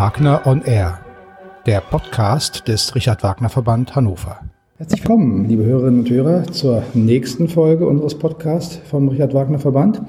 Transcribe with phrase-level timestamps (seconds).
[0.00, 0.98] Wagner on Air,
[1.66, 4.40] der Podcast des Richard Wagner Verband Hannover.
[4.78, 10.00] Herzlich willkommen, liebe Hörerinnen und Hörer, zur nächsten Folge unseres Podcasts vom Richard Wagner Verband.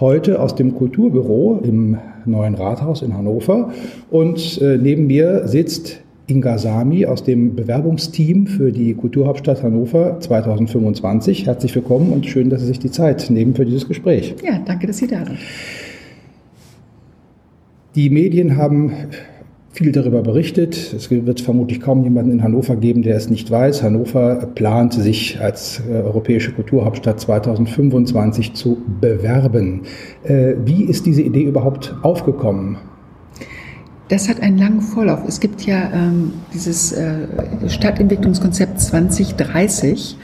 [0.00, 3.70] Heute aus dem Kulturbüro im neuen Rathaus in Hannover.
[4.10, 11.46] Und äh, neben mir sitzt Inga Sami aus dem Bewerbungsteam für die Kulturhauptstadt Hannover 2025.
[11.46, 14.34] Herzlich willkommen und schön, dass Sie sich die Zeit nehmen für dieses Gespräch.
[14.42, 15.38] Ja, danke, dass Sie da sind.
[17.98, 18.92] Die Medien haben
[19.72, 20.94] viel darüber berichtet.
[20.94, 23.82] Es wird vermutlich kaum jemanden in Hannover geben, der es nicht weiß.
[23.82, 29.80] Hannover plant sich als äh, europäische Kulturhauptstadt 2025 zu bewerben.
[30.22, 32.76] Äh, wie ist diese Idee überhaupt aufgekommen?
[34.06, 35.22] Das hat einen langen Vorlauf.
[35.26, 37.26] Es gibt ja ähm, dieses äh,
[37.66, 40.16] Stadtentwicklungskonzept 2030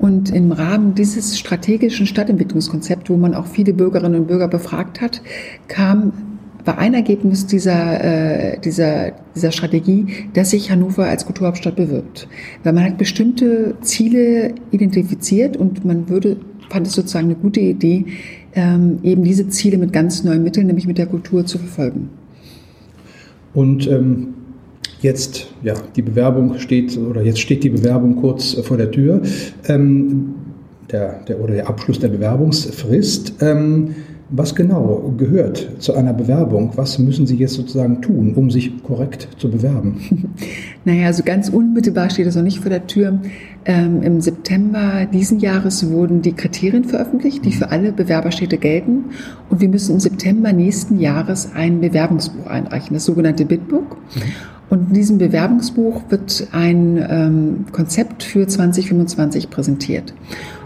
[0.00, 5.22] und im Rahmen dieses strategischen Stadtentwicklungskonzepts, wo man auch viele Bürgerinnen und Bürger befragt hat,
[5.68, 6.31] kam
[6.64, 12.28] war ein Ergebnis dieser, äh, dieser, dieser Strategie, dass sich Hannover als Kulturhauptstadt bewirbt.
[12.62, 16.36] Weil man hat bestimmte Ziele identifiziert und man würde,
[16.70, 18.04] fand es sozusagen eine gute Idee,
[18.54, 22.10] ähm, eben diese Ziele mit ganz neuen Mitteln, nämlich mit der Kultur zu verfolgen.
[23.54, 24.28] Und ähm,
[25.00, 29.22] jetzt, ja, die Bewerbung steht, oder jetzt steht die Bewerbung kurz vor der Tür,
[29.68, 30.34] ähm,
[30.90, 33.34] der, der, oder der Abschluss der Bewerbungsfrist.
[33.40, 33.94] Ähm,
[34.34, 36.72] was genau gehört zu einer Bewerbung?
[36.76, 40.00] Was müssen Sie jetzt sozusagen tun, um sich korrekt zu bewerben?
[40.84, 43.20] Naja, also ganz unmittelbar steht es noch nicht vor der Tür.
[43.64, 49.04] Ähm, Im September diesen Jahres wurden die Kriterien veröffentlicht, die für alle Bewerberstädte gelten.
[49.48, 53.96] Und wir müssen im September nächsten Jahres ein Bewerbungsbuch einreichen, das sogenannte Bitbook.
[54.70, 60.14] Und in diesem Bewerbungsbuch wird ein ähm, Konzept für 2025 präsentiert.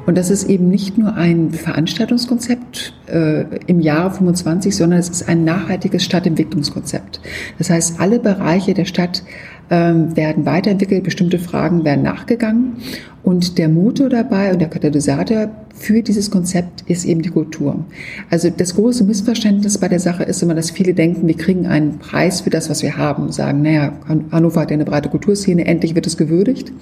[0.06, 5.28] Und das ist eben nicht nur ein Veranstaltungskonzept äh, im Jahre 25, sondern es ist
[5.28, 7.20] ein nachhaltiges Stadtentwicklungskonzept.
[7.58, 9.24] Das heißt, alle Bereiche der Stadt
[9.68, 12.76] werden weiterentwickelt, bestimmte Fragen werden nachgegangen.
[13.22, 17.84] Und der Motor dabei und der Katalysator für dieses Konzept ist eben die Kultur.
[18.30, 21.98] Also das große Missverständnis bei der Sache ist immer, dass viele denken, wir kriegen einen
[21.98, 23.32] Preis für das, was wir haben.
[23.32, 23.92] Sagen, naja,
[24.30, 26.72] Hannover hat ja eine breite Kulturszene, endlich wird es gewürdigt.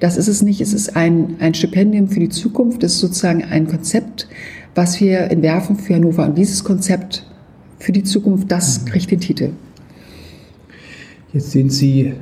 [0.00, 0.60] Das ist es nicht.
[0.60, 2.84] Es ist ein, ein Stipendium für die Zukunft.
[2.84, 4.28] Es ist sozusagen ein Konzept,
[4.74, 6.26] was wir entwerfen für Hannover.
[6.26, 7.26] Und dieses Konzept
[7.78, 9.50] für die Zukunft, das kriegt den Titel.
[11.32, 12.14] Jetzt sind Sie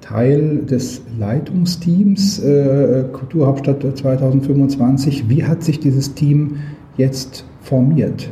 [0.00, 5.28] Teil des Leitungsteams äh, Kulturhauptstadt 2025.
[5.28, 6.58] Wie hat sich dieses Team
[6.96, 8.28] jetzt formiert?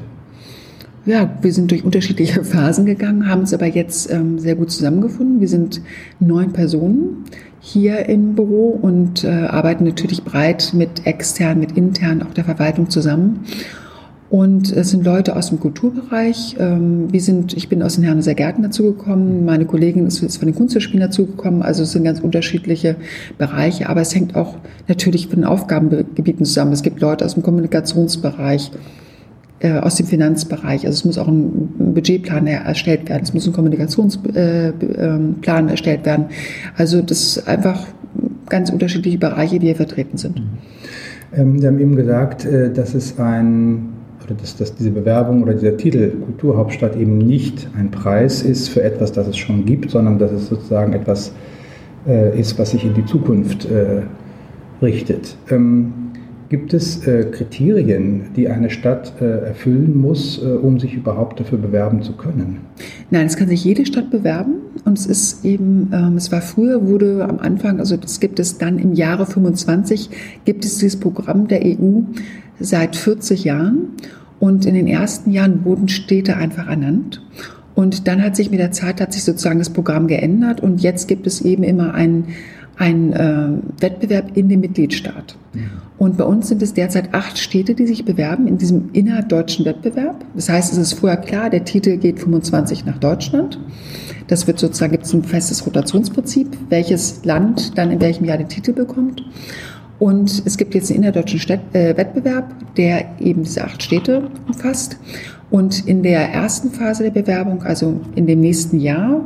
[1.04, 5.40] Ja, wir sind durch unterschiedliche Phasen gegangen, haben uns aber jetzt ähm, sehr gut zusammengefunden.
[5.40, 5.82] Wir sind
[6.20, 7.24] neun Personen
[7.60, 12.88] hier im Büro und äh, arbeiten natürlich breit mit extern, mit intern, auch der Verwaltung
[12.88, 13.40] zusammen
[14.30, 16.56] und es sind Leute aus dem Kulturbereich.
[16.58, 19.44] Ähm, wir sind, ich bin aus den Herneser Gärten dazugekommen.
[19.44, 21.62] Meine Kollegin ist von den Kunsthochschulen dazugekommen.
[21.62, 22.96] Also es sind ganz unterschiedliche
[23.38, 23.88] Bereiche.
[23.88, 24.56] Aber es hängt auch
[24.88, 26.72] natürlich von den Aufgabengebieten zusammen.
[26.72, 28.72] Es gibt Leute aus dem Kommunikationsbereich,
[29.60, 30.86] äh, aus dem Finanzbereich.
[30.86, 33.22] Also es muss auch ein Budgetplan erstellt werden.
[33.22, 35.36] Es muss ein Kommunikationsplan äh, ähm,
[35.68, 36.26] erstellt werden.
[36.76, 37.86] Also das sind einfach
[38.48, 40.40] ganz unterschiedliche Bereiche, die hier vertreten sind.
[40.40, 40.48] Mhm.
[41.36, 43.93] Ähm, Sie haben eben gesagt, äh, dass es ein
[44.24, 48.82] oder dass, dass diese Bewerbung oder dieser Titel Kulturhauptstadt eben nicht ein Preis ist für
[48.82, 51.32] etwas, das es schon gibt, sondern dass es sozusagen etwas
[52.06, 54.02] äh, ist, was sich in die Zukunft äh,
[54.82, 55.36] richtet.
[55.50, 56.03] Ähm,
[56.54, 61.58] gibt es äh, Kriterien, die eine Stadt äh, erfüllen muss, äh, um sich überhaupt dafür
[61.58, 62.58] bewerben zu können?
[63.10, 64.54] Nein, es kann sich jede Stadt bewerben
[64.84, 68.56] und es ist eben, ähm, es war früher, wurde am Anfang, also das gibt es
[68.56, 70.10] dann im Jahre 25,
[70.44, 72.02] gibt es dieses Programm der EU,
[72.60, 73.88] seit 40 Jahren.
[74.38, 77.20] Und in den ersten Jahren wurden Städte einfach ernannt.
[77.74, 81.08] Und dann hat sich mit der Zeit hat sich sozusagen das Programm geändert und jetzt
[81.08, 82.28] gibt es eben immer einen,
[82.76, 85.36] einen äh, Wettbewerb in dem Mitgliedstaat.
[85.54, 85.60] Ja.
[85.96, 90.24] Und bei uns sind es derzeit acht Städte, die sich bewerben in diesem innerdeutschen Wettbewerb.
[90.34, 93.60] Das heißt, es ist vorher klar, der Titel geht 25 nach Deutschland.
[94.26, 98.48] Das wird sozusagen, gibt es ein festes Rotationsprinzip, welches Land dann in welchem Jahr den
[98.48, 99.22] Titel bekommt.
[99.98, 104.98] Und es gibt jetzt einen innerdeutschen Städt, äh, Wettbewerb, der eben diese acht Städte umfasst.
[105.50, 109.20] Und in der ersten Phase der Bewerbung, also in dem nächsten Jahr,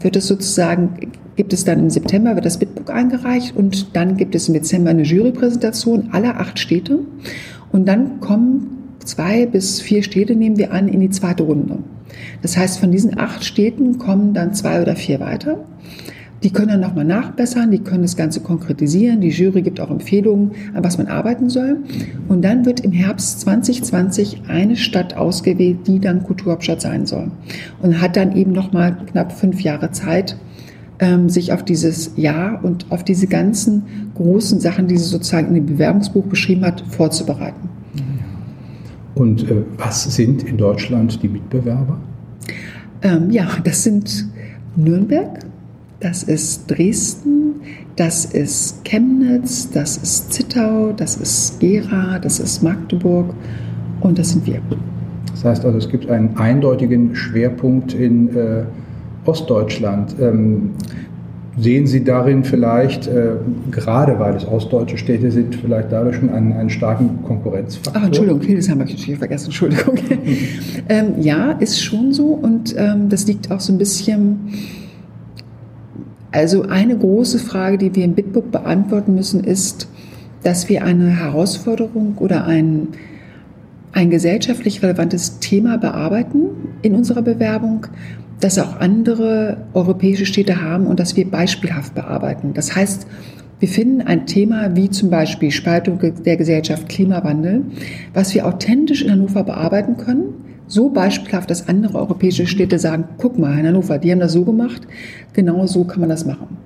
[0.00, 0.90] wird es sozusagen,
[1.38, 4.90] gibt es dann im September, wird das Bitbook eingereicht und dann gibt es im Dezember
[4.90, 6.98] eine Jurypräsentation aller acht Städte.
[7.70, 11.78] Und dann kommen zwei bis vier Städte, nehmen wir an, in die zweite Runde.
[12.42, 15.64] Das heißt, von diesen acht Städten kommen dann zwei oder vier weiter
[16.42, 19.20] Die können dann nochmal nachbessern, die können das Ganze konkretisieren.
[19.20, 21.76] Die Jury gibt auch Empfehlungen, an was man arbeiten soll.
[22.26, 27.30] Und dann wird im Herbst 2020 eine Stadt ausgewählt, die dann Kulturhauptstadt sein soll.
[27.80, 30.36] Und hat dann eben nochmal knapp fünf Jahre Zeit,
[31.00, 33.82] ähm, sich auf dieses Jahr und auf diese ganzen
[34.14, 37.68] großen Sachen, die sie sozusagen in dem Bewerbungsbuch beschrieben hat, vorzubereiten.
[39.14, 41.98] Und äh, was sind in Deutschland die Mitbewerber?
[43.02, 44.28] Ähm, ja, das sind
[44.76, 45.40] Nürnberg,
[46.00, 47.54] das ist Dresden,
[47.96, 53.34] das ist Chemnitz, das ist Zittau, das ist Gera, das ist Magdeburg
[54.00, 54.60] und das sind wir.
[55.32, 58.64] Das heißt also, es gibt einen eindeutigen Schwerpunkt in äh,
[59.28, 60.14] Ostdeutschland.
[60.20, 60.70] Ähm,
[61.58, 63.32] sehen Sie darin vielleicht, äh,
[63.70, 68.00] gerade weil es ostdeutsche Städte sind, vielleicht dadurch schon einen, einen starken Konkurrenzfaktor?
[68.00, 69.94] Ach, Entschuldigung, Hildesheim habe ich natürlich vergessen, Entschuldigung.
[70.88, 74.38] ähm, ja, ist schon so und ähm, das liegt auch so ein bisschen
[76.30, 79.88] also eine große Frage, die wir im Bitbook beantworten müssen, ist,
[80.42, 82.88] dass wir eine Herausforderung oder ein,
[83.92, 86.50] ein gesellschaftlich relevantes Thema bearbeiten
[86.82, 87.86] in unserer Bewerbung,
[88.40, 92.54] das auch andere europäische Städte haben und das wir beispielhaft bearbeiten.
[92.54, 93.06] Das heißt,
[93.60, 97.62] wir finden ein Thema wie zum Beispiel Spaltung der Gesellschaft, Klimawandel,
[98.14, 100.34] was wir authentisch in Hannover bearbeiten können,
[100.68, 104.44] so beispielhaft, dass andere europäische Städte sagen, guck mal, in Hannover, die haben das so
[104.44, 104.82] gemacht,
[105.32, 106.56] genau so kann man das machen.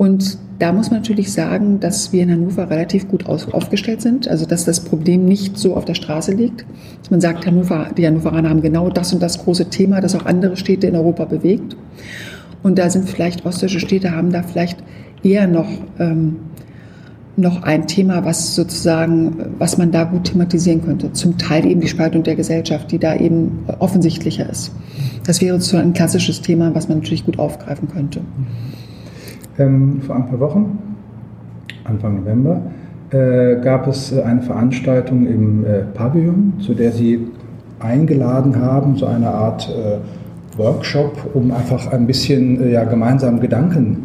[0.00, 4.46] Und da muss man natürlich sagen, dass wir in Hannover relativ gut aufgestellt sind, also
[4.46, 6.64] dass das Problem nicht so auf der Straße liegt.
[7.10, 10.56] Man sagt, Hannover, die Hannoveraner haben genau das und das große Thema, das auch andere
[10.56, 11.76] Städte in Europa bewegt.
[12.62, 14.78] Und da sind vielleicht ostdeutsche Städte, haben da vielleicht
[15.22, 15.68] eher noch
[15.98, 16.36] ähm,
[17.36, 21.12] noch ein Thema, was sozusagen, was man da gut thematisieren könnte.
[21.12, 24.72] Zum Teil eben die Spaltung der Gesellschaft, die da eben offensichtlicher ist.
[25.26, 28.22] Das wäre so ein klassisches Thema, was man natürlich gut aufgreifen könnte.
[29.60, 30.78] Ähm, vor ein paar Wochen,
[31.84, 32.62] Anfang November,
[33.10, 37.26] äh, gab es äh, eine Veranstaltung im äh, Pavillon, zu der Sie
[37.78, 43.98] eingeladen haben, so eine Art äh, Workshop, um einfach ein bisschen äh, ja, gemeinsam Gedanken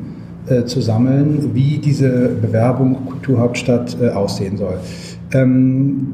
[0.48, 4.78] äh, zu sammeln, wie diese Bewerbung Kulturhauptstadt aussehen soll.
[5.34, 6.14] Ähm,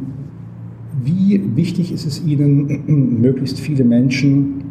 [1.03, 4.70] wie wichtig ist es Ihnen, möglichst viele Menschen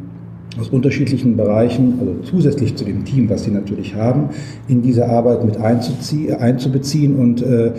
[0.58, 4.30] aus unterschiedlichen Bereichen, also zusätzlich zu dem Team, was Sie natürlich haben,
[4.68, 7.72] in diese Arbeit mit einzubeziehen und äh,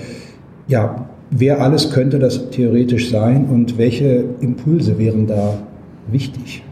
[0.67, 5.57] ja, wer alles könnte das theoretisch sein und welche Impulse wären da
[6.09, 6.63] wichtig?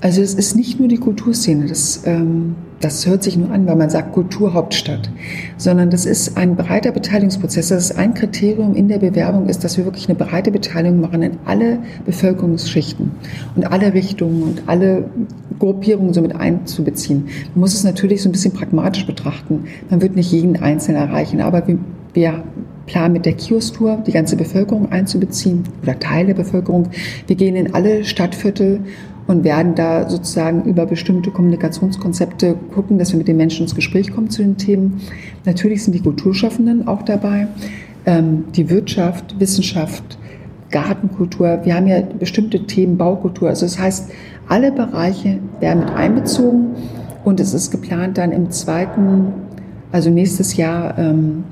[0.00, 3.76] Also es ist nicht nur die Kulturszene, das, ähm, das hört sich nur an, weil
[3.76, 5.10] man sagt Kulturhauptstadt,
[5.56, 7.68] sondern das ist ein breiter Beteiligungsprozess.
[7.68, 11.22] Das ist ein Kriterium in der Bewerbung ist, dass wir wirklich eine breite Beteiligung machen
[11.22, 13.10] in alle Bevölkerungsschichten
[13.56, 15.04] und alle Richtungen und alle
[15.58, 17.28] Gruppierungen somit einzubeziehen.
[17.54, 19.64] Man muss es natürlich so ein bisschen pragmatisch betrachten.
[19.90, 21.78] Man wird nicht jeden Einzelnen erreichen, aber wir,
[22.14, 22.44] wir
[22.86, 26.88] planen mit der Kiosk-Tour die ganze Bevölkerung einzubeziehen oder Teile der Bevölkerung.
[27.26, 28.80] Wir gehen in alle Stadtviertel
[29.28, 34.10] und werden da sozusagen über bestimmte Kommunikationskonzepte gucken, dass wir mit den Menschen ins Gespräch
[34.10, 35.00] kommen zu den Themen.
[35.44, 37.46] Natürlich sind die Kulturschaffenden auch dabei,
[38.06, 40.18] ähm, die Wirtschaft, Wissenschaft,
[40.70, 41.60] Gartenkultur.
[41.62, 43.50] Wir haben ja bestimmte Themen, Baukultur.
[43.50, 44.10] Also das heißt,
[44.48, 46.70] alle Bereiche werden mit einbezogen
[47.24, 49.34] und es ist geplant dann im zweiten,
[49.92, 51.44] also nächstes Jahr ähm,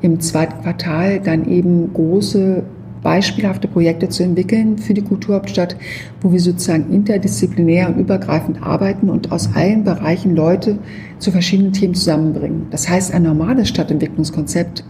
[0.00, 2.64] im zweiten Quartal dann eben große
[3.02, 5.76] beispielhafte Projekte zu entwickeln für die Kulturhauptstadt,
[6.20, 10.78] wo wir sozusagen interdisziplinär und übergreifend arbeiten und aus allen Bereichen Leute
[11.18, 12.68] zu verschiedenen Themen zusammenbringen.
[12.70, 14.84] Das heißt, ein normales Stadtentwicklungskonzept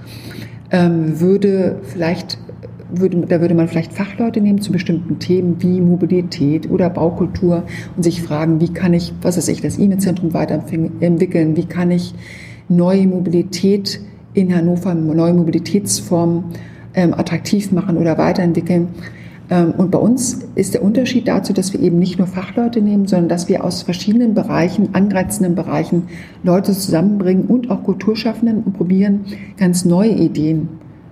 [0.70, 2.38] ähm, würde vielleicht
[2.94, 7.64] würde, da würde man vielleicht Fachleute nehmen zu bestimmten Themen wie Mobilität oder Baukultur
[7.96, 12.14] und sich fragen, wie kann ich, was weiß ich, das E-Mail-Zentrum weiterentwickeln, wie kann ich
[12.68, 14.00] neue Mobilität
[14.34, 16.44] in Hannover, neue Mobilitätsformen
[16.94, 18.88] ähm, attraktiv machen oder weiterentwickeln.
[19.50, 23.06] Ähm, und bei uns ist der Unterschied dazu, dass wir eben nicht nur Fachleute nehmen,
[23.06, 26.04] sondern dass wir aus verschiedenen Bereichen, angrenzenden Bereichen
[26.42, 29.20] Leute zusammenbringen und auch Kulturschaffenden und probieren,
[29.58, 30.68] ganz neue Ideen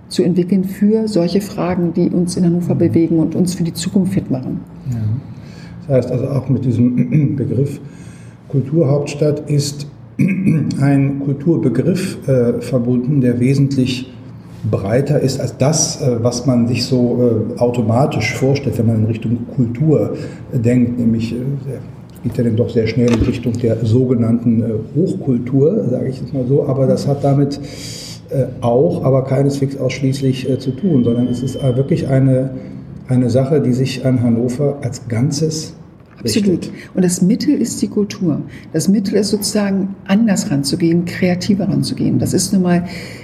[0.09, 4.13] zu entwickeln für solche Fragen, die uns in Hannover bewegen und uns für die Zukunft
[4.13, 4.59] fit machen.
[4.89, 4.97] Ja.
[5.87, 7.79] Das heißt also auch mit diesem Begriff
[8.49, 14.11] Kulturhauptstadt ist ein Kulturbegriff äh, verbunden, der wesentlich
[14.69, 19.05] breiter ist als das, äh, was man sich so äh, automatisch vorstellt, wenn man in
[19.05, 20.15] Richtung Kultur
[20.53, 21.37] denkt, nämlich äh,
[22.23, 24.63] geht ja dann doch sehr schnell in Richtung der sogenannten
[24.95, 27.59] Hochkultur, sage ich jetzt mal so, aber das hat damit
[28.61, 32.51] auch, aber keineswegs ausschließlich zu tun, sondern es ist wirklich eine,
[33.07, 35.73] eine Sache, die sich an Hannover als Ganzes
[36.19, 36.69] Absolut.
[36.93, 38.41] Und das Mittel ist die Kultur.
[38.73, 42.19] Das Mittel ist sozusagen anders ranzugehen, kreativer ranzugehen.
[42.19, 43.20] Das ist nun mal äh,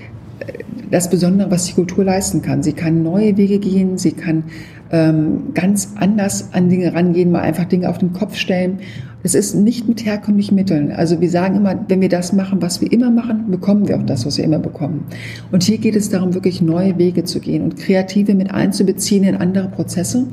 [0.89, 2.63] das Besondere, was die Kultur leisten kann.
[2.63, 4.45] Sie kann neue Wege gehen, sie kann
[4.91, 8.79] ähm, ganz anders an Dinge rangehen, mal einfach Dinge auf den Kopf stellen.
[9.23, 10.91] Es ist nicht mit herkömmlichen Mitteln.
[10.91, 14.03] Also wir sagen immer, wenn wir das machen, was wir immer machen, bekommen wir auch
[14.03, 15.05] das, was wir immer bekommen.
[15.51, 19.35] Und hier geht es darum, wirklich neue Wege zu gehen und Kreative mit einzubeziehen in
[19.35, 20.27] andere Prozesse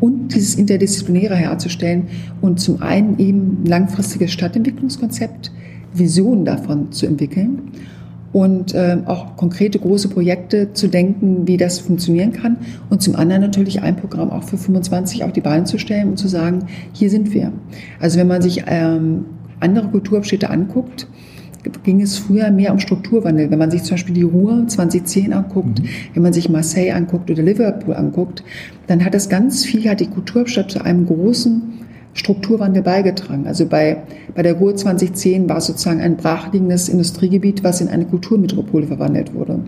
[0.00, 2.08] und dieses Interdisziplinäre herzustellen
[2.40, 5.52] und zum einen eben langfristiges Stadtentwicklungskonzept,
[5.94, 7.70] Visionen davon zu entwickeln
[8.32, 12.56] und äh, auch konkrete große Projekte zu denken, wie das funktionieren kann
[12.88, 16.16] und zum anderen natürlich ein Programm auch für 25 auf die Beine zu stellen und
[16.16, 17.52] zu sagen, hier sind wir.
[18.00, 19.26] Also wenn man sich ähm,
[19.60, 21.06] andere Kulturabschnitte anguckt,
[21.84, 23.50] ging es früher mehr um Strukturwandel.
[23.50, 25.88] Wenn man sich zum Beispiel die Ruhr 2010 anguckt, mhm.
[26.14, 28.42] wenn man sich Marseille anguckt oder Liverpool anguckt,
[28.88, 31.62] dann hat es ganz viel, hat die Kulturstadt zu einem großen
[32.14, 33.46] Strukturwandel beigetragen.
[33.46, 34.02] Also bei,
[34.34, 39.34] bei der Ruhr 2010 war es sozusagen ein brachliegendes Industriegebiet, was in eine Kulturmetropole verwandelt
[39.34, 39.60] wurde.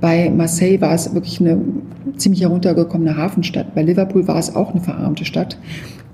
[0.00, 1.60] Bei Marseille war es wirklich eine
[2.16, 3.74] ziemlich heruntergekommene Hafenstadt.
[3.74, 5.58] Bei Liverpool war es auch eine verarmte Stadt,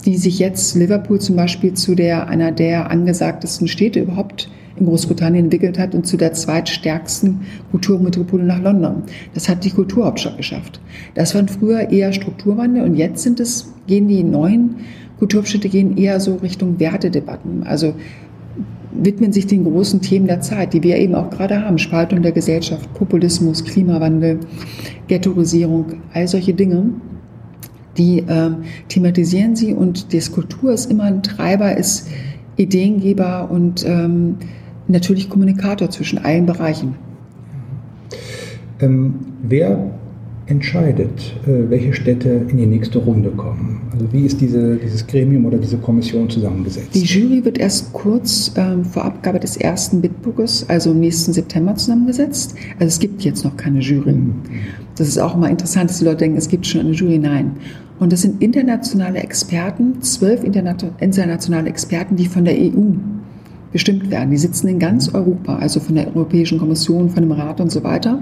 [0.05, 5.45] die sich jetzt Liverpool zum Beispiel zu der, einer der angesagtesten Städte überhaupt in Großbritannien
[5.45, 9.03] entwickelt hat und zu der zweitstärksten Kulturmetropole nach London.
[9.35, 10.81] Das hat die Kulturhauptstadt geschafft.
[11.15, 14.77] Das waren früher eher Strukturwandel und jetzt sind es, gehen die neuen
[15.21, 17.95] Kulturabschnitte gehen eher so Richtung Wertedebatten, also
[18.93, 21.79] widmen sich den großen Themen der Zeit, die wir eben auch gerade haben.
[21.79, 24.41] Spaltung der Gesellschaft, Populismus, Klimawandel,
[25.07, 26.91] Ghettoisierung, all solche Dinge.
[27.97, 28.51] Die äh,
[28.89, 32.09] thematisieren sie und die Kultur ist immer ein Treiber, ist
[32.57, 34.37] Ideengeber und ähm,
[34.89, 36.95] natürlich Kommunikator zwischen allen Bereichen.
[38.81, 39.91] Ähm, wer
[40.51, 43.81] entscheidet, äh, welche Städte in die nächste Runde kommen?
[43.93, 46.95] Also wie ist diese, dieses Gremium oder diese Kommission zusammengesetzt?
[46.95, 51.75] Die Jury wird erst kurz ähm, vor Abgabe des ersten Bitbuches, also im nächsten September,
[51.75, 52.55] zusammengesetzt.
[52.79, 54.13] Also es gibt jetzt noch keine Jury.
[54.13, 54.35] Mhm.
[54.97, 57.19] Das ist auch immer interessant, dass die Leute denken, es gibt schon eine Jury.
[57.19, 57.53] Nein.
[57.99, 62.95] Und das sind internationale Experten, zwölf internationale Experten, die von der EU
[63.73, 64.31] bestimmt werden.
[64.31, 67.85] Die sitzen in ganz Europa, also von der Europäischen Kommission, von dem Rat und so
[67.85, 68.21] weiter.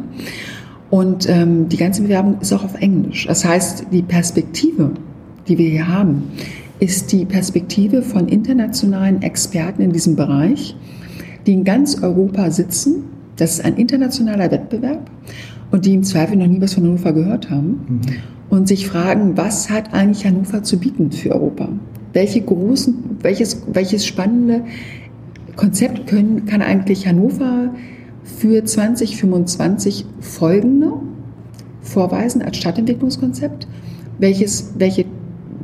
[0.91, 3.27] Und ähm, die ganze Bewerbung ist auch auf Englisch.
[3.27, 4.93] Das heißt, die Perspektive,
[5.47, 6.25] die wir hier haben,
[6.81, 10.77] ist die Perspektive von internationalen Experten in diesem Bereich,
[11.47, 13.05] die in ganz Europa sitzen.
[13.37, 15.11] Das ist ein internationaler Wettbewerb
[15.71, 18.01] und die im Zweifel noch nie was von Hannover gehört haben mhm.
[18.49, 21.69] und sich fragen, was hat eigentlich Hannover zu bieten für Europa?
[22.13, 24.63] Welche großen, welches, welches spannende
[25.57, 27.71] Konzept können, kann eigentlich Hannover
[28.37, 30.93] für 2025 folgende
[31.81, 33.67] vorweisen als Stadtentwicklungskonzept,
[34.19, 35.07] welches, welche,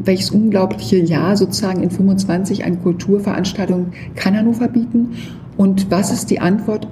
[0.03, 5.11] welches unglaubliche Jahr sozusagen in 25 an Kulturveranstaltungen kann Hannover bieten?
[5.57, 6.89] Und was ist die Antwort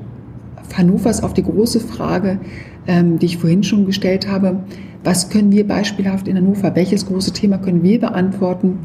[0.76, 2.38] Hannovers auf die große Frage,
[2.86, 4.60] ähm, die ich vorhin schon gestellt habe,
[5.04, 8.78] was können wir beispielhaft in Hannover, welches große Thema können wir beantworten,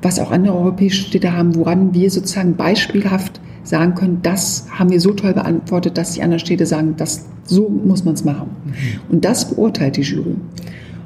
[0.00, 5.00] was auch andere europäische Städte haben, woran wir sozusagen beispielhaft sagen können, das haben wir
[5.00, 8.50] so toll beantwortet, dass die anderen Städte sagen, das, so muss man es machen.
[8.64, 8.72] Mhm.
[9.10, 10.36] Und das beurteilt die Jury.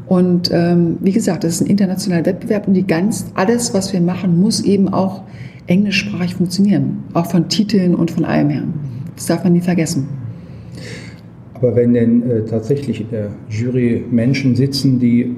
[0.06, 4.00] Und ähm, wie gesagt, das ist ein internationaler Wettbewerb und die ganz, alles, was wir
[4.00, 5.22] machen, muss eben auch
[5.66, 7.04] englischsprachig funktionieren.
[7.12, 8.62] Auch von Titeln und von allem her.
[9.16, 10.08] Das darf man nie vergessen.
[11.54, 15.34] Aber wenn denn äh, tatsächlich in der Jury Menschen sitzen, die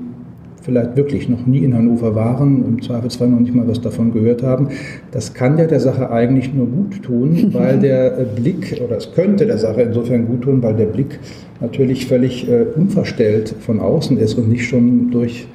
[0.62, 4.42] vielleicht wirklich noch nie in Hannover waren, im Zweifelsfall noch nicht mal was davon gehört
[4.42, 4.68] haben.
[5.10, 9.12] Das kann ja der Sache eigentlich nur gut tun, weil der äh, Blick, oder es
[9.12, 11.18] könnte der Sache insofern gut tun, weil der Blick
[11.60, 15.46] natürlich völlig äh, unverstellt von außen ist und nicht schon durch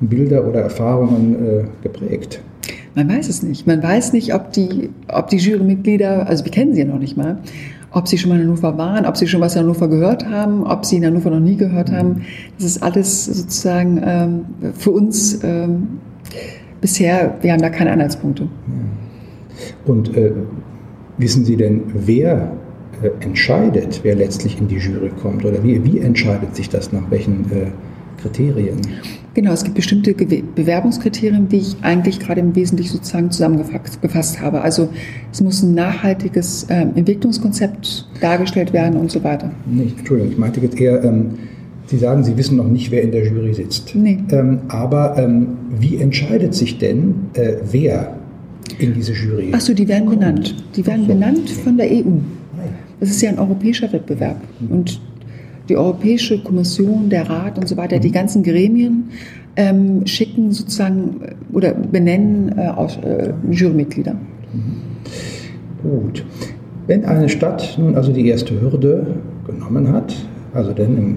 [0.00, 2.40] Bilder oder Erfahrungen äh, geprägt.
[2.94, 3.66] Man weiß es nicht.
[3.66, 7.16] Man weiß nicht, ob die, ob die Jurymitglieder, also wir kennen sie ja noch nicht
[7.16, 7.38] mal,
[7.92, 10.64] ob sie schon mal in Hannover waren, ob sie schon was in Hannover gehört haben,
[10.64, 12.22] ob sie in Hannover noch nie gehört haben.
[12.56, 14.44] Das ist alles sozusagen ähm,
[14.74, 16.00] für uns ähm,
[16.80, 18.48] bisher, wir haben da keine Anhaltspunkte.
[19.86, 20.32] Und äh,
[21.18, 22.52] wissen Sie denn, wer
[23.02, 25.44] äh, entscheidet, wer letztlich in die Jury kommt?
[25.44, 27.66] Oder wie, wie entscheidet sich das, nach welchen äh,
[28.20, 28.80] Kriterien?
[29.34, 34.60] Genau, es gibt bestimmte Bewerbungskriterien, die ich eigentlich gerade im Wesentlichen sozusagen zusammengefasst habe.
[34.62, 34.88] Also
[35.32, 39.50] es muss ein nachhaltiges äh, Entwicklungskonzept dargestellt werden und so weiter.
[39.66, 41.30] Nee, Entschuldigung, ich meinte jetzt eher, ähm,
[41.86, 43.94] Sie sagen, Sie wissen noch nicht, wer in der Jury sitzt.
[43.96, 44.18] Nee.
[44.30, 45.48] Ähm, aber ähm,
[45.78, 48.16] wie entscheidet sich denn, äh, wer
[48.78, 50.20] in diese Jury Achso, die werden kommt?
[50.20, 50.54] benannt.
[50.76, 51.08] Die werden so.
[51.08, 52.18] benannt von der EU.
[53.00, 54.40] Das ist ja ein europäischer Wettbewerb.
[54.68, 55.00] Und
[55.70, 59.10] die Europäische Kommission, der Rat und so weiter, die ganzen Gremien
[59.56, 61.20] ähm, schicken sozusagen
[61.52, 64.16] oder benennen äh, aus, äh, Jurymitglieder.
[65.82, 66.24] Gut.
[66.86, 69.06] Wenn eine Stadt nun also die erste Hürde
[69.46, 70.14] genommen hat,
[70.52, 71.16] also denn im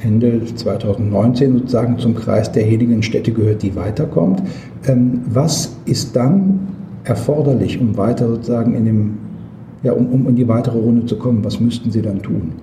[0.00, 4.42] Ende 2019 sozusagen zum Kreis derjenigen Städte gehört, die weiterkommt,
[4.86, 6.60] ähm, was ist dann
[7.04, 9.18] erforderlich, um weiter sozusagen in dem
[9.84, 12.54] ja, um, um in die weitere Runde zu kommen, was müssten Sie dann tun?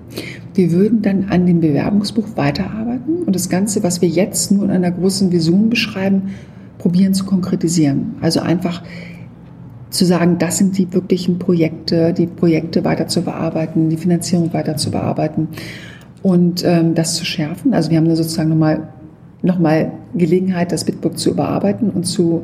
[0.54, 4.70] Wir würden dann an dem Bewerbungsbuch weiterarbeiten und das Ganze, was wir jetzt nur in
[4.70, 6.30] einer großen Vision beschreiben,
[6.78, 8.16] probieren zu konkretisieren.
[8.20, 8.82] Also einfach
[9.90, 14.76] zu sagen, das sind die wirklichen Projekte, die Projekte weiter zu bearbeiten, die Finanzierung weiter
[14.76, 15.48] zu bearbeiten
[16.22, 17.74] und ähm, das zu schärfen.
[17.74, 18.88] Also wir haben da sozusagen nochmal
[19.42, 22.42] noch mal Gelegenheit, das Bitbook zu überarbeiten und zu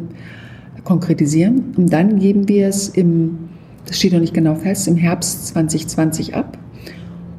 [0.84, 1.74] konkretisieren.
[1.76, 3.38] Und dann geben wir es im,
[3.86, 6.57] das steht noch nicht genau fest, im Herbst 2020 ab.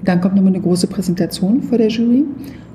[0.09, 2.25] Dann kommt nochmal eine große Präsentation vor der Jury.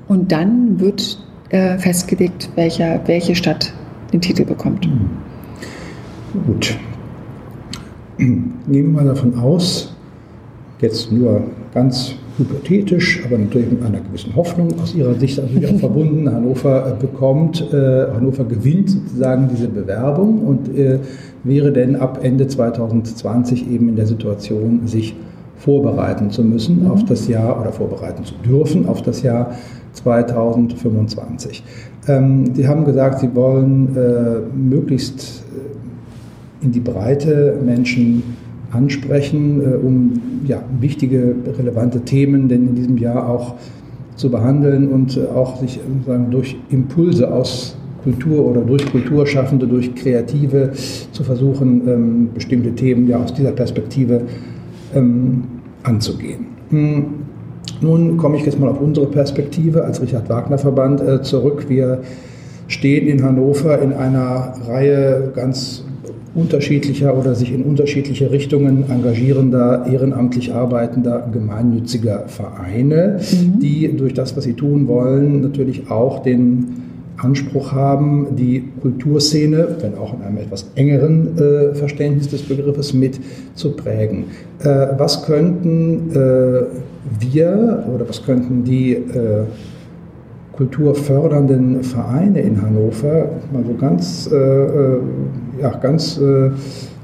[0.07, 3.73] Und dann wird äh, festgelegt, welcher, welche Stadt
[4.13, 4.87] den Titel bekommt.
[6.47, 6.77] Gut,
[8.17, 9.93] Nehmen wir mal davon aus,
[10.79, 15.79] jetzt nur ganz hypothetisch, aber natürlich mit einer gewissen Hoffnung aus Ihrer Sicht natürlich auch
[15.79, 20.39] verbunden, Hannover äh, bekommt, äh, Hannover gewinnt sozusagen diese Bewerbung.
[20.39, 20.99] Und äh,
[21.43, 25.15] wäre denn ab Ende 2020 eben in der Situation, sich
[25.57, 26.91] vorbereiten zu müssen mhm.
[26.91, 29.55] auf das Jahr oder vorbereiten zu dürfen auf das Jahr
[29.93, 31.63] 2025.
[32.07, 35.43] Ähm, Sie haben gesagt, Sie wollen äh, möglichst
[36.61, 38.23] in die Breite Menschen
[38.71, 43.55] ansprechen, äh, um ja, wichtige, relevante Themen denn in diesem Jahr auch
[44.15, 49.95] zu behandeln und äh, auch sich sagen, durch Impulse aus Kultur oder durch Kulturschaffende, durch
[49.95, 50.71] Kreative
[51.11, 54.21] zu versuchen, ähm, bestimmte Themen ja aus dieser Perspektive
[54.95, 55.43] ähm,
[55.83, 56.47] anzugehen.
[56.69, 57.05] Hm.
[57.81, 61.65] Nun komme ich jetzt mal auf unsere Perspektive als Richard Wagner Verband äh, zurück.
[61.67, 62.01] Wir
[62.67, 65.83] stehen in Hannover in einer Reihe ganz
[66.33, 73.59] unterschiedlicher oder sich in unterschiedliche Richtungen engagierender, ehrenamtlich arbeitender, gemeinnütziger Vereine, mhm.
[73.59, 76.83] die durch das, was sie tun wollen, natürlich auch den
[77.17, 83.19] Anspruch haben, die Kulturszene, wenn auch in einem etwas engeren äh, Verständnis des Begriffes, mit
[83.55, 84.25] zu prägen.
[84.59, 86.63] Äh, was könnten äh,
[87.19, 89.43] wir oder was könnten die äh,
[90.53, 94.99] kulturfördernden Vereine in Hannover, mal so ganz, äh, äh,
[95.61, 96.19] ja, ganz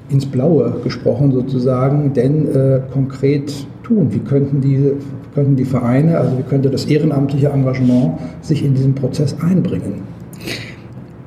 [0.09, 2.47] ins Blaue gesprochen sozusagen, denn
[2.91, 4.13] konkret tun?
[4.13, 4.93] Wie könnten die,
[5.33, 10.01] könnten die Vereine, also wie könnte das ehrenamtliche Engagement sich in diesen Prozess einbringen?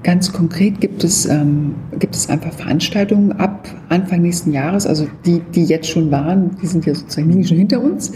[0.02, 5.40] Ganz konkret gibt es, ähm, gibt es einfach Veranstaltungen ab Anfang nächsten Jahres, also die,
[5.54, 8.12] die jetzt schon waren, die sind ja sozusagen schon hinter uns.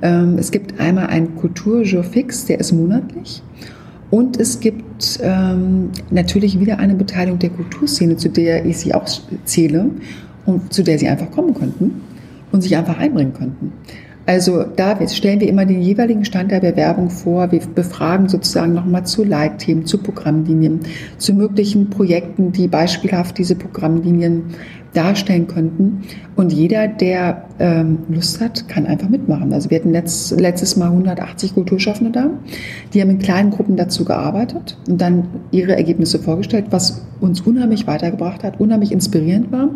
[0.00, 3.42] Ähm, es gibt einmal einen Kulturjour fix, der ist monatlich.
[4.10, 9.04] Und es gibt ähm, natürlich wieder eine Beteiligung der Kulturszene, zu der ich sie auch
[9.44, 9.90] zähle
[10.46, 12.00] und zu der sie einfach kommen könnten
[12.52, 13.72] und sich einfach einbringen könnten.
[14.26, 17.52] Also da stellen wir immer den jeweiligen Stand der Bewerbung vor.
[17.52, 20.80] Wir befragen sozusagen nochmal zu Leitthemen, zu Programmlinien,
[21.16, 24.46] zu möglichen Projekten, die beispielhaft diese Programmlinien
[24.94, 26.02] darstellen könnten.
[26.34, 29.52] Und jeder, der ähm, Lust hat, kann einfach mitmachen.
[29.52, 32.30] Also wir hatten letzt, letztes Mal 180 Kulturschaffende da.
[32.94, 37.86] Die haben in kleinen Gruppen dazu gearbeitet und dann ihre Ergebnisse vorgestellt, was uns unheimlich
[37.86, 39.68] weitergebracht hat, unheimlich inspirierend war.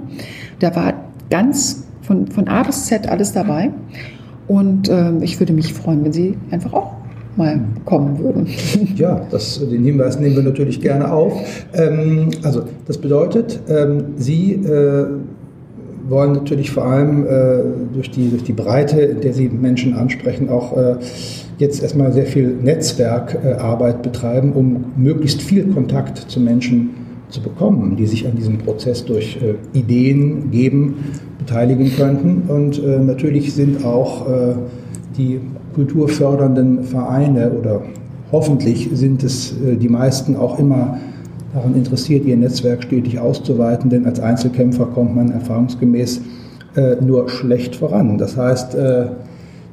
[0.59, 0.95] Da war
[1.29, 3.71] ganz von, von A bis Z alles dabei.
[4.49, 6.95] Und äh, ich würde mich freuen, wenn Sie einfach auch
[7.37, 8.49] mal kommen würden.
[8.97, 11.41] Ja, das, den Hinweis nehmen wir natürlich gerne auf.
[11.73, 15.07] Ähm, also das bedeutet, ähm, Sie äh,
[16.09, 17.29] wollen natürlich vor allem äh,
[17.95, 20.97] durch, die, durch die Breite, in der Sie Menschen ansprechen, auch äh,
[21.59, 28.07] jetzt erstmal sehr viel Netzwerkarbeit betreiben, um möglichst viel Kontakt zu Menschen zu bekommen, die
[28.07, 30.97] sich an diesem Prozess durch äh, Ideen geben
[31.39, 32.43] beteiligen könnten.
[32.49, 34.55] Und äh, natürlich sind auch äh,
[35.17, 35.41] die
[35.75, 37.83] kulturfördernden Vereine oder
[38.33, 40.99] hoffentlich sind es äh, die meisten auch immer
[41.55, 46.21] daran interessiert, ihr Netzwerk stetig auszuweiten, denn als Einzelkämpfer kommt man erfahrungsgemäß
[46.77, 48.19] äh, nur schlecht voran.
[48.19, 49.07] Das heißt, äh,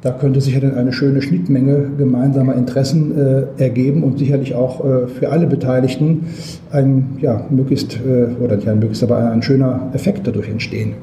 [0.00, 4.84] da könnte sich ja dann eine schöne Schnittmenge gemeinsamer Interessen äh, ergeben und sicherlich auch
[4.84, 6.26] äh, für alle Beteiligten
[6.70, 10.94] ein ja, möglichst, äh, oder nicht ein möglichst, aber ein schöner Effekt dadurch entstehen.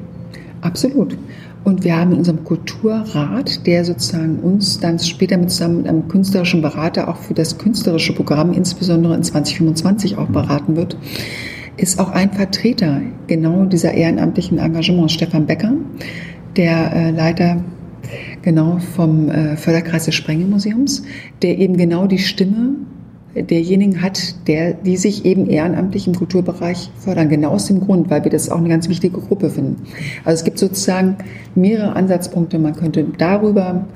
[0.62, 1.16] Absolut.
[1.64, 6.06] Und wir haben in unserem Kulturrat, der sozusagen uns dann später mit zusammen mit einem
[6.08, 10.96] künstlerischen Berater auch für das künstlerische Programm, insbesondere in 2025 auch beraten wird,
[11.76, 15.72] ist auch ein Vertreter genau dieser ehrenamtlichen Engagements, Stefan Becker,
[16.56, 17.58] der äh, Leiter
[18.46, 21.02] Genau, vom äh, Förderkreis des Sprengelmuseums,
[21.42, 22.76] der eben genau die Stimme
[23.34, 27.28] derjenigen hat, der, die sich eben ehrenamtlich im Kulturbereich fördern.
[27.28, 29.82] Genau aus dem Grund, weil wir das auch eine ganz wichtige Gruppe finden.
[30.24, 31.16] Also es gibt sozusagen
[31.56, 32.60] mehrere Ansatzpunkte.
[32.60, 33.88] Man könnte darüber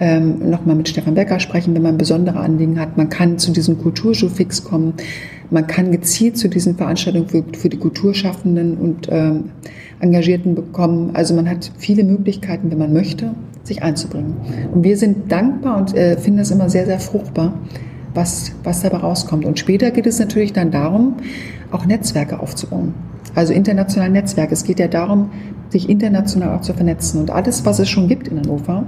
[0.00, 2.96] ähm, nochmal mit Stefan Becker sprechen, wenn man besondere Anliegen hat.
[2.96, 4.94] Man kann zu diesem Kulturshowfix kommen.
[5.50, 9.50] Man kann gezielt zu diesen Veranstaltungen für, für die Kulturschaffenden und ähm,
[10.00, 11.10] Engagierten bekommen.
[11.12, 13.34] Also man hat viele Möglichkeiten, wenn man möchte,
[13.68, 14.36] sich einzubringen.
[14.72, 17.54] Und wir sind dankbar und äh, finden das immer sehr, sehr fruchtbar,
[18.14, 19.44] was, was dabei rauskommt.
[19.44, 21.16] Und später geht es natürlich dann darum,
[21.70, 22.94] auch Netzwerke aufzubauen.
[23.34, 24.54] Also internationale Netzwerke.
[24.54, 25.30] Es geht ja darum,
[25.68, 27.20] sich international auch zu vernetzen.
[27.20, 28.84] Und alles, was es schon gibt in Hannover,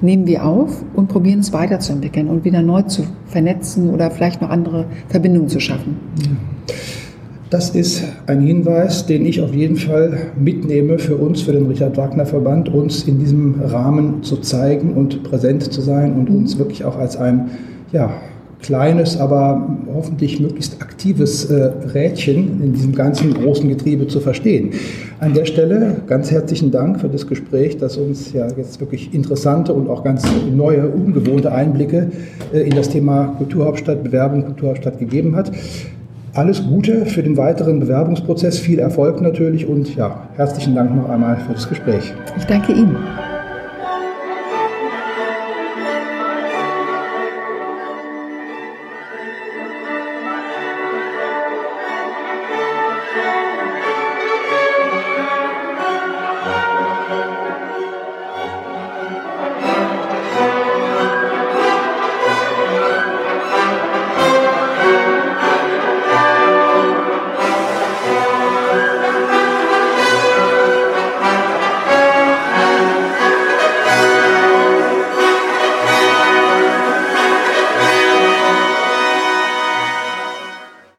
[0.00, 4.50] nehmen wir auf und probieren es weiterzuentwickeln und wieder neu zu vernetzen oder vielleicht noch
[4.50, 5.96] andere Verbindungen zu schaffen.
[7.50, 11.96] Das ist ein Hinweis, den ich auf jeden Fall mitnehme für uns, für den Richard
[11.96, 16.84] Wagner Verband, uns in diesem Rahmen zu zeigen und präsent zu sein und uns wirklich
[16.84, 17.50] auch als ein
[17.90, 18.12] ja,
[18.62, 24.70] kleines, aber hoffentlich möglichst aktives äh, Rädchen in diesem ganzen großen Getriebe zu verstehen.
[25.18, 29.72] An der Stelle ganz herzlichen Dank für das Gespräch, das uns ja jetzt wirklich interessante
[29.72, 30.22] und auch ganz
[30.54, 32.12] neue, ungewohnte Einblicke
[32.52, 35.50] äh, in das Thema Kulturhauptstadt, Bewerbung Kulturhauptstadt gegeben hat.
[36.34, 41.36] Alles Gute für den weiteren Bewerbungsprozess, viel Erfolg natürlich und ja, herzlichen Dank noch einmal
[41.38, 42.12] für das Gespräch.
[42.38, 42.96] Ich danke Ihnen.